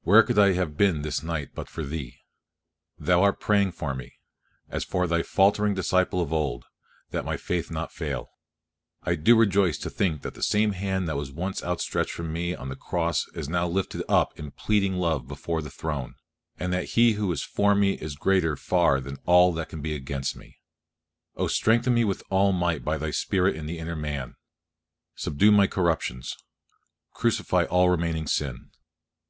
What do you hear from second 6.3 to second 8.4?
old, that my faith fail not.